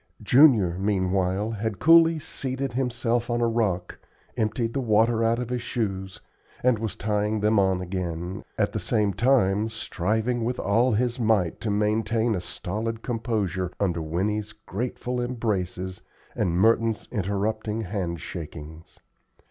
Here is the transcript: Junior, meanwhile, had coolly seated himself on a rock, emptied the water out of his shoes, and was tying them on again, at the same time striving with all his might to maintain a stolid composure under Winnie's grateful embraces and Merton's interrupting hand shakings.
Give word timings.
Junior, 0.23 0.79
meanwhile, 0.79 1.51
had 1.51 1.77
coolly 1.77 2.17
seated 2.17 2.73
himself 2.73 3.29
on 3.29 3.39
a 3.39 3.45
rock, 3.47 3.99
emptied 4.35 4.73
the 4.73 4.79
water 4.81 5.23
out 5.23 5.37
of 5.37 5.49
his 5.51 5.61
shoes, 5.61 6.19
and 6.63 6.79
was 6.79 6.95
tying 6.95 7.39
them 7.41 7.59
on 7.59 7.81
again, 7.81 8.43
at 8.57 8.71
the 8.73 8.79
same 8.79 9.13
time 9.13 9.69
striving 9.69 10.43
with 10.43 10.59
all 10.59 10.93
his 10.93 11.19
might 11.19 11.61
to 11.61 11.69
maintain 11.69 12.33
a 12.33 12.41
stolid 12.41 13.03
composure 13.03 13.71
under 13.79 14.01
Winnie's 14.01 14.53
grateful 14.53 15.21
embraces 15.21 16.01
and 16.35 16.57
Merton's 16.57 17.07
interrupting 17.11 17.81
hand 17.81 18.19
shakings. 18.21 19.01